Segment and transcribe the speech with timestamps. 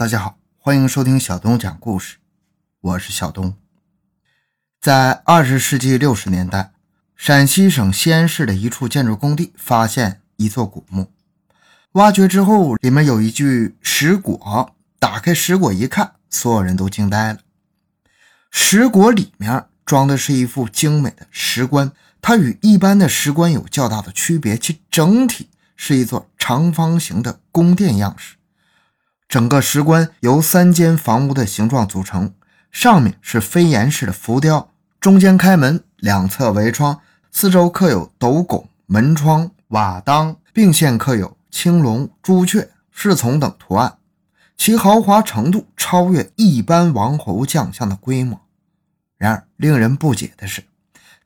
[0.00, 2.16] 大家好，欢迎收听小东讲故事，
[2.80, 3.54] 我是小东。
[4.80, 6.72] 在二十世纪六十年代，
[7.14, 11.12] 陕西省西安市的一处建筑工地发现一座古墓，
[11.92, 14.70] 挖掘之后，里面有一具石椁。
[14.98, 17.40] 打开石椁一看，所有人都惊呆了。
[18.50, 21.92] 石椁里面装的是一副精美的石棺，
[22.22, 28.36] 它与一般的石棺有较大的区别，其整体是一座长方形的宫殿样式。
[29.30, 32.34] 整个石棺由三间房屋的形状组成，
[32.72, 37.00] 上面是飞檐式的浮雕，中间开门，两侧围窗，
[37.30, 43.98] 四周刻有斗拱、门窗、瓦当，并线刻有青龙、朱雀、侍从等图案，
[44.56, 48.40] 其豪华程度超越一般王侯将相的规模。
[49.16, 50.64] 然而，令人不解的是，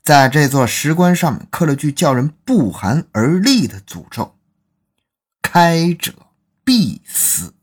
[0.02, 4.34] 在这座石棺上面刻了句叫人不寒而栗的诅咒
[5.40, 6.12] ：“开者
[6.62, 7.54] 必死。”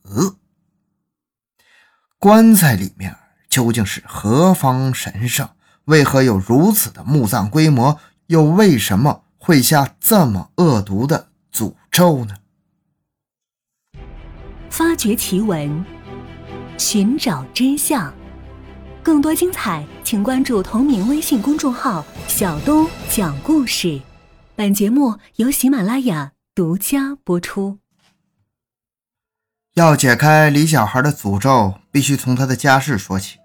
[2.23, 3.16] 棺材里面
[3.49, 5.49] 究竟是何方神圣？
[5.85, 7.99] 为何有如此的墓葬规模？
[8.27, 12.35] 又为什么会下这么恶毒的诅咒呢？
[14.70, 15.84] 发掘奇闻，
[16.77, 18.13] 寻找真相，
[19.01, 23.99] 更多精彩，请关注同名微信公众号“小东讲故事”。
[24.55, 27.80] 本节目由喜马拉雅独家播出。
[29.82, 33.40] 要解开李小孩的诅咒，必须从他的家世说起。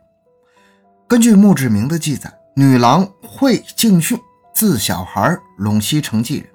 [1.09, 4.19] 根据墓志铭的记载，女郎惠敬训，
[4.55, 6.47] 字小孩，陇西成纪人，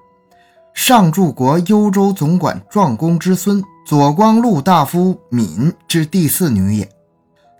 [0.72, 6.88] 上柱国幽州总管壮公之孙，左光禄大夫闵之第四女也。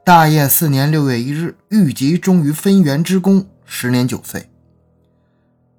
[0.05, 4.49] 大业四年六月一日，遇疾终于分园之功，时年九岁。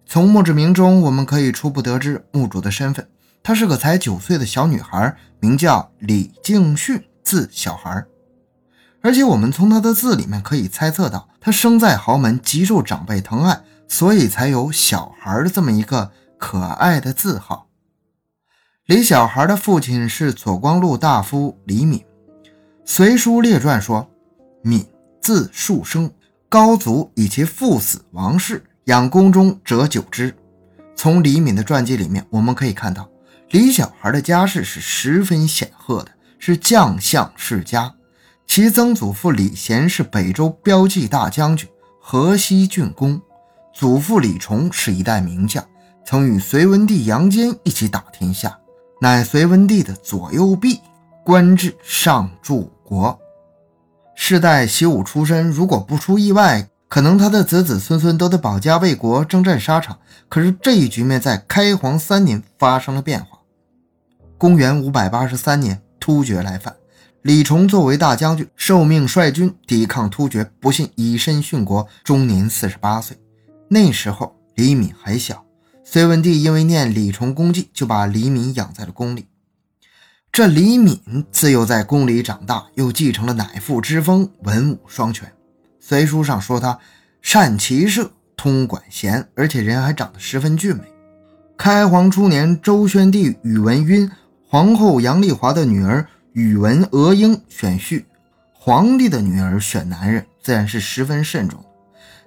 [0.06, 3.08] 从墓志铭中，我们可以初步得知墓主的身份。
[3.44, 8.06] 她是个才九岁的小女孩，名叫李敬训，字小孩。
[9.02, 17.68] 而且我们从她的字里面可以猜测到，她生在豪门，极受长辈疼爱，所以才有小孩的这么一个可爱的字号。
[18.86, 22.00] 李小孩的父亲是左光禄大夫李敏，
[22.86, 24.10] 《隋书列传》说，
[24.62, 24.86] 敏
[25.22, 26.10] 字树生，
[26.48, 30.34] 高祖以其父死王室，养宫中者九之。
[30.96, 33.10] 从李敏的传记里面，我们可以看到。
[33.54, 36.10] 李小孩的家世是十分显赫的，
[36.40, 37.94] 是将相世家。
[38.48, 41.70] 其曾祖父李贤是北周骠骑大将军、
[42.02, 43.20] 河西郡公；
[43.72, 45.64] 祖父李崇是一代名将，
[46.04, 48.58] 曾与隋文帝杨坚一起打天下，
[49.00, 50.80] 乃隋文帝的左右臂，
[51.24, 53.16] 官至上柱国。
[54.16, 60.00] 世代习武出身，如果不出意外，可能他的子子孙孙都得保家卫国、征战沙场。
[60.28, 63.33] 可是这一局面在开皇三年发生了变化。
[64.44, 66.76] 公元五百八十三年，突厥来犯，
[67.22, 73.16] 李崇作为大将军，受命率军抵抗突厥，不幸以身殉国，终年四十八岁。
[73.70, 75.46] 那时候李敏还小，
[75.86, 79.28] 隋文帝因为念李崇功绩，就把李敏养在了宫里。
[80.30, 85.32] 这李敏自幼在宫里长大，又继承了乃父之风，文武双全。
[85.80, 86.78] 隋书上说他
[87.22, 90.84] 善骑射，通管弦，而且人还长得十分俊美。
[91.58, 94.12] 开皇初年，周宣帝宇文赟。
[94.54, 98.06] 皇后杨丽华的女儿宇文娥英选婿，
[98.54, 101.66] 皇帝的女儿选男人，自然是十分慎重。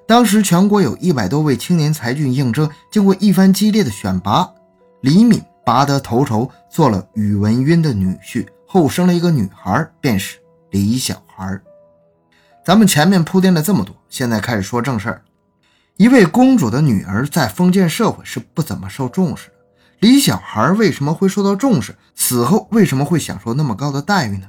[0.09, 4.51] 当时全国有一百多位青年才俊应征，经过一番激烈的选拔，
[5.03, 10.39] 李敏拔得头筹，做了宇文赟的女婿，后生了一个女孩，便是
[10.71, 11.57] 李小孩。
[12.65, 15.23] 咱们前面铺垫了这么多，现在开始说正事儿。
[15.97, 19.56] 一位公主的女儿在封建社会是不怎么受重视的。
[20.01, 21.97] 李小孩为什么会受到重视？
[22.15, 24.49] 死后为什么会享受那么高的待遇呢？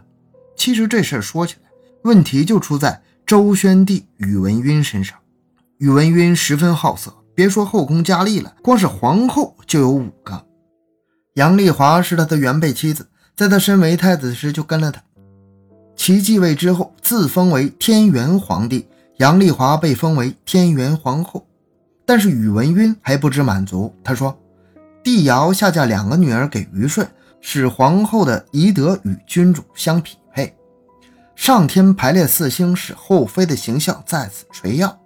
[0.56, 1.70] 其实这事儿说起来，
[2.04, 5.18] 问题就出在周宣帝宇文赟身上。
[5.78, 10.46] 宇文赟十分好色，别说后宫佳丽了，光是皇后就有五个。
[11.36, 15.02] 杨丽华是他的原配妻子，在他身为太子时就跟了他。
[15.96, 21.48] 其继位之后，自封为天元皇帝，杨丽华被封为天元皇后。
[22.06, 24.38] 但是宇文赟还不知满足，他说。
[25.08, 27.10] 帝尧下嫁两个女儿给虞舜，
[27.40, 30.54] 使皇后的仪德与君主相匹配。
[31.34, 35.00] 上天排列四星，使后妃的形象在此垂耀。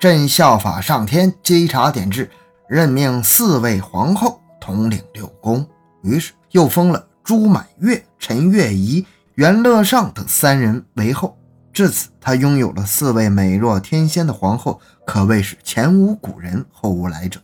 [0.00, 2.28] 朕效法上天，稽查典制，
[2.68, 5.64] 任命四位皇后统领六宫。
[6.02, 9.06] 于是又封了朱满月、陈月仪、
[9.36, 11.38] 袁乐尚等三人为后。
[11.72, 17.38] 至此，他拥有了四位美若天仙的皇后，可谓是前无古人，后无来者。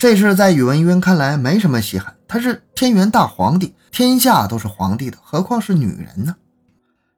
[0.00, 6.34] 这事在宇文赟看来没什么稀罕，他是天元大皇帝，天下都是皇帝的，何况是女人呢？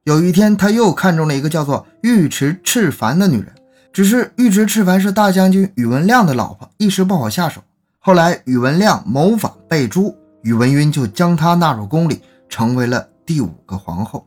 [0.02, 3.55] 有一天，他又看中了一个叫做尉迟赤凡的女人。
[3.93, 7.62] 只是尉迟赤凡是大将军宇文亮的老婆，一时不好下手。
[8.00, 14.26] 后来宇文亮谋反被诛，宇文赟就将她纳入宫里，成为了第五个皇后。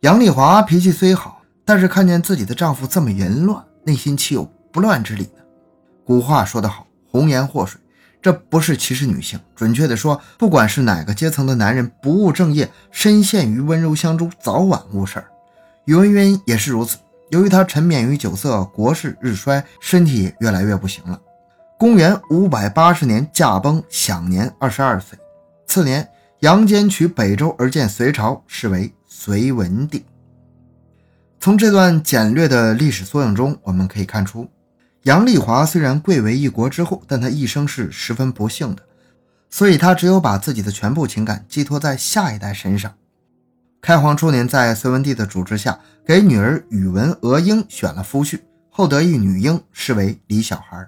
[0.00, 5.40] 杨丽华脾气虽好，但是看见自己的丈夫这么淫乱，内心岂有不乱之理呢？
[6.04, 7.80] 古话说得好，红颜祸水。
[8.22, 15.26] 这不是歧视女性，准确的说，不管是哪个阶层的男人，不务正业，深陷于温柔乡中，早晚误事儿。
[15.86, 16.98] 宇文赟也是如此。
[17.30, 21.18] 由于他沉湎于酒色，国势日衰，身体越来越不行了。
[21.78, 25.18] 公元五百八十年驾崩，享年二十二岁。
[25.66, 26.06] 次年，
[26.40, 30.04] 杨坚取北周而建隋朝，是为隋文帝。
[31.38, 34.46] 从这段简略的历史缩影中，我们可以看出。
[35.04, 38.82] 杨丽华虽然贵为一国之后，但她一生是十分不幸的，
[39.48, 42.92] 所以她只有把自己的全部情感寄托在下一代身上。
[43.80, 50.86] 开皇初年，在隋文帝的主持下，给女儿宇文娥英选了夫婿，后得一女婴，是为李小孩。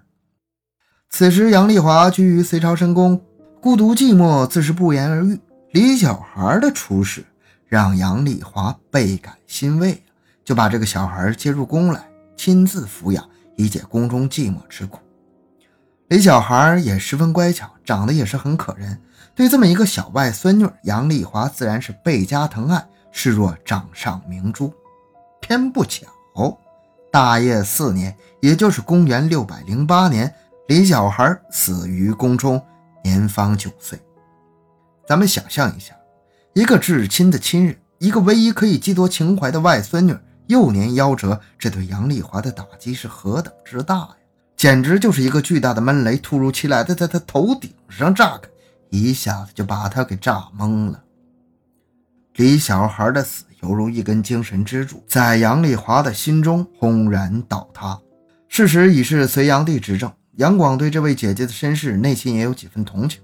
[1.09, 3.19] 此时，杨丽华居于隋朝深宫，
[3.63, 5.41] 孤独寂寞，自是不言而喻。
[5.71, 7.25] 李小孩的出世
[7.67, 10.03] 让杨丽华倍感欣慰，
[10.45, 12.07] 就把这个小孩接入宫来，
[12.37, 13.27] 亲自抚养。
[13.57, 14.99] 以解宫中寂寞之苦，
[16.09, 19.01] 李小孩也十分乖巧，长得也是很可人。
[19.35, 24.73] 对这么一个小外孙女，杨丽华自然是倍加疼爱，视若掌上明珠。
[25.41, 26.07] 偏不巧，
[27.11, 30.33] 大业四年，也就是公元六百零八年，
[30.69, 32.63] 李小孩死于宫中，
[33.03, 33.99] 年方九岁。
[35.07, 35.95] 咱们想象一下，
[36.55, 40.17] 一个至亲的亲人，一个唯一可以寄托情怀的外孙女。
[40.47, 44.09] 幼年夭折，这对杨丽华的打击是何等之大呀！
[44.57, 48.49] 简直就是一个巨大的闷雷，突如其来的在他头顶上炸开，
[48.91, 51.03] 一下子就把他给炸懵了。
[52.35, 57.99] 李小孩的死犹如一根精神支柱，在杨丽华的心中轰然倒塌。
[58.49, 63.21] 事实已是隋炀帝执政，杨广对这位姐姐的身世内心也有几分同情。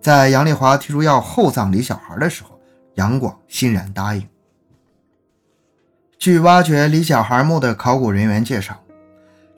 [0.00, 2.58] 在杨丽华提出要厚葬李小孩的时候，
[2.94, 4.26] 杨广欣然答应。
[6.18, 8.76] 据挖掘李小孩墓的考古人员介绍，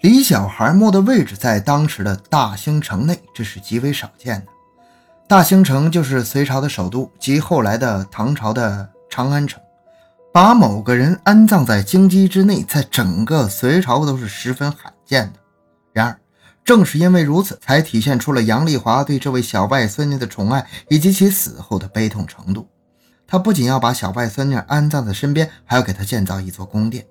[0.03, 4.47] 李小孩墓的位置在当时的大兴城内，这是极为少见的。
[5.27, 9.59] 大兴城就是隋朝的首都及后来的唐朝的长安城。
[10.35, 15.41] 把某个人安葬在京畿之内，在整个隋朝都是十分罕见的。
[15.95, 16.21] 然而，
[16.63, 22.69] 正是因为如此，才体现出了杨丽华对这位小外孙女的宠爱，以及其死后的悲痛程度。
[23.31, 27.07] 他不仅要把小外孙女安葬在身边，还要给她建造一座宫殿。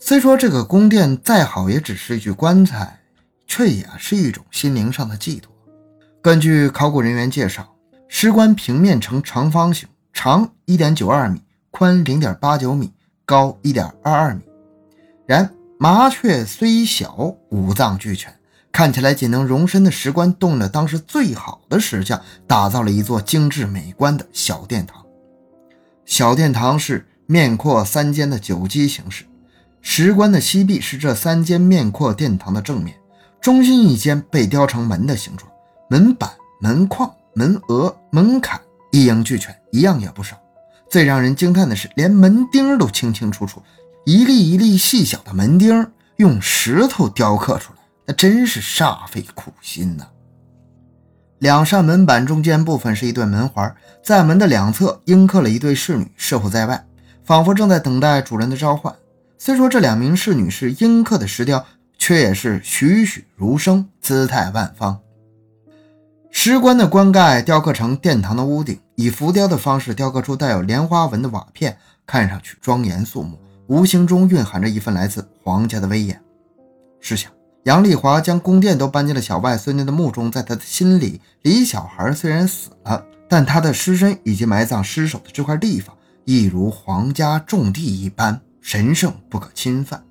[0.00, 2.98] 虽说这个宫殿再好，也只是一具棺材，
[3.46, 5.54] 却也是一种心灵上的寄托。
[6.20, 7.72] 根据考古人员介绍，
[8.08, 11.40] 石棺平面呈长方形，长一点九二米，
[11.70, 12.92] 宽零点八九米，
[13.24, 14.42] 高一点二二米。
[15.24, 15.48] 然
[15.78, 18.34] 麻雀虽小，五脏俱全，
[18.72, 25.01] 看起来仅能容身的石棺，动了当时最好的石匠，打造了一座精致美观的小殿堂。
[26.04, 29.24] 小殿堂是面阔三间的九基形式，
[29.80, 32.96] 石棺的西壁是这三间面阔殿堂的正面，
[33.40, 35.50] 中心一间被雕成门的形状，
[35.88, 38.60] 门板、门框、门额、门槛
[38.90, 40.36] 一应俱全，一样也不少。
[40.90, 43.62] 最让人惊叹的是，连门钉都清清楚楚，
[44.04, 50.06] 一粒一粒细小的门钉用石头雕刻出来，那真是煞费苦心呐。
[51.42, 56.86] 两扇门板中间部分是一对门环，在门的两侧应刻了一对侍女侍候在外，
[57.24, 58.94] 仿佛正在等待主人的召唤。
[59.38, 61.66] 虽说这两名侍女是阴刻的石雕，
[61.98, 65.00] 却也是栩栩如生，姿态万方。
[66.30, 76.22] 石棺的棺盖雕刻成殿堂的屋顶，以浮雕的方式雕刻出带有莲花纹的瓦片，看上去庄严肃穆，无形中蕴含着一份来自皇家的威严。
[77.00, 77.32] 试想。
[77.64, 90.02] 杨丽华将宫殿都搬进了小外孙女的墓中，在他的心里，李小孩虽然死了，但他的尸身以及埋葬尸首的这块地方，亦如皇家重地一般神圣不可侵犯。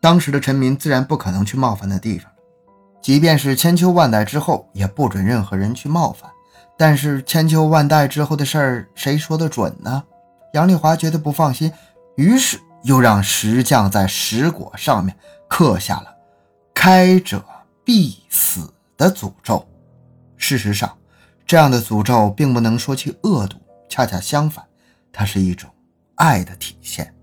[0.00, 2.28] 当时的臣民自然不可能去冒犯那地方，
[3.00, 6.28] 即便是千秋万代之后，也不准任何人去冒犯。
[6.76, 10.02] 但是千秋万代之后的事儿，谁说的准呢？
[10.54, 11.70] 杨丽华觉得不放心，
[12.16, 15.16] 于是又让石匠在石椁上面
[15.48, 16.13] 刻下了。
[16.84, 17.42] 开者
[17.82, 19.66] 必死的诅咒。
[20.36, 20.98] 事实上，
[21.46, 23.56] 这样的诅咒并不能说其恶毒，
[23.88, 24.62] 恰恰相反，
[25.10, 25.70] 它是一种
[26.16, 27.14] 爱的体现。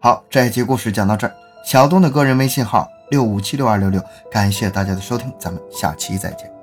[0.00, 1.34] 好，这一集故事讲到这儿。
[1.64, 4.02] 小东的个人微信号六五七六二六六，
[4.32, 6.59] 感谢大家的收听，咱们下期再见。